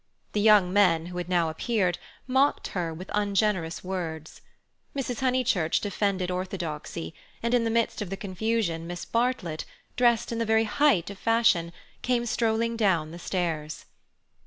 [0.31, 4.41] The young men, who had now appeared, mocked her with ungenerous words.
[4.95, 5.19] Mrs.
[5.19, 9.63] Honeychurch defended orthodoxy, and in the midst of the confusion Miss Bartlett,
[9.95, 13.85] dressed in the very height of the fashion, came strolling down the stairs.